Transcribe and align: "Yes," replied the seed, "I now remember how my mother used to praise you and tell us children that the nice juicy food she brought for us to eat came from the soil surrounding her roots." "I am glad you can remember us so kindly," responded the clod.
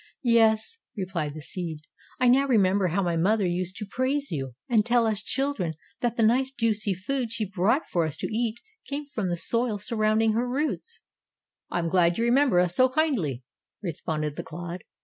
"Yes," 0.23 0.79
replied 0.97 1.35
the 1.35 1.43
seed, 1.43 1.81
"I 2.19 2.27
now 2.27 2.47
remember 2.47 2.87
how 2.87 3.03
my 3.03 3.15
mother 3.15 3.45
used 3.45 3.75
to 3.77 3.85
praise 3.85 4.31
you 4.31 4.55
and 4.67 4.83
tell 4.83 5.05
us 5.05 5.21
children 5.21 5.75
that 5.99 6.17
the 6.17 6.25
nice 6.25 6.49
juicy 6.49 6.95
food 6.95 7.31
she 7.31 7.45
brought 7.45 7.87
for 7.87 8.03
us 8.03 8.17
to 8.17 8.35
eat 8.35 8.59
came 8.87 9.05
from 9.05 9.27
the 9.27 9.37
soil 9.37 9.77
surrounding 9.77 10.33
her 10.33 10.49
roots." 10.49 11.01
"I 11.69 11.77
am 11.77 11.87
glad 11.87 12.13
you 12.17 12.23
can 12.25 12.31
remember 12.33 12.59
us 12.59 12.75
so 12.75 12.89
kindly," 12.89 13.43
responded 13.83 14.37
the 14.37 14.43
clod. 14.43 14.81